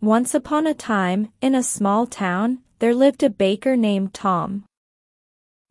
[0.00, 4.64] Once upon a time, in a small town, there lived a baker named Tom.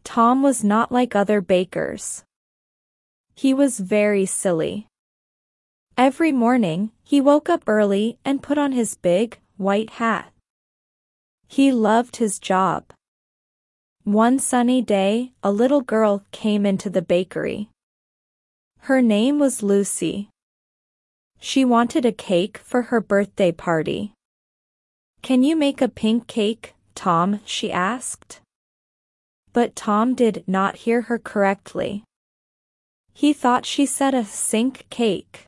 [0.03, 2.25] Tom was not like other bakers.
[3.35, 4.87] He was very silly.
[5.97, 10.33] Every morning, he woke up early and put on his big, white hat.
[11.47, 12.83] He loved his job.
[14.03, 17.69] One sunny day, a little girl came into the bakery.
[18.79, 20.29] Her name was Lucy.
[21.39, 24.13] She wanted a cake for her birthday party.
[25.21, 27.41] Can you make a pink cake, Tom?
[27.45, 28.39] she asked.
[29.53, 32.03] But Tom did not hear her correctly.
[33.13, 35.45] He thought she said a sink cake.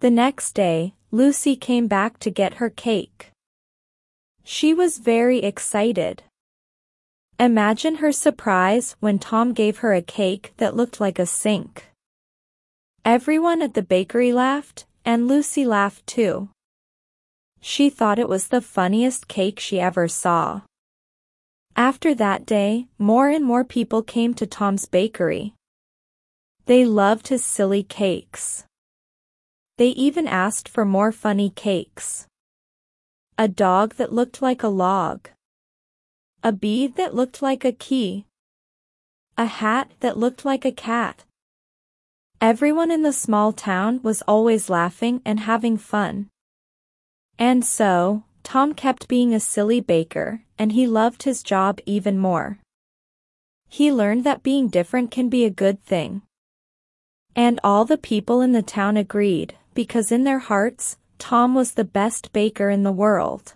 [0.00, 3.30] The next day, Lucy came back to get her cake.
[4.44, 6.22] She was very excited.
[7.38, 11.86] Imagine her surprise when Tom gave her a cake that looked like a sink.
[13.04, 16.50] Everyone at the bakery laughed, and Lucy laughed too.
[17.60, 20.62] She thought it was the funniest cake she ever saw.
[21.76, 25.54] After that day, more and more people came to Tom's bakery.
[26.66, 28.64] They loved his silly cakes.
[29.76, 32.26] They even asked for more funny cakes.
[33.38, 35.28] A dog that looked like a log.
[36.42, 38.26] A bee that looked like a key.
[39.38, 41.24] A hat that looked like a cat.
[42.40, 46.28] Everyone in the small town was always laughing and having fun.
[47.40, 52.58] And so, Tom kept being a silly baker, and he loved his job even more.
[53.66, 56.20] He learned that being different can be a good thing.
[57.34, 61.84] And all the people in the town agreed, because in their hearts, Tom was the
[61.84, 63.54] best baker in the world.